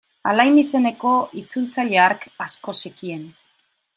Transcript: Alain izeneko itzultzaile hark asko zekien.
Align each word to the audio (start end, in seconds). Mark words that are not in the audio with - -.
Alain 0.29 0.55
izeneko 0.61 1.11
itzultzaile 1.41 2.01
hark 2.05 2.27
asko 2.47 2.77
zekien. 2.85 3.25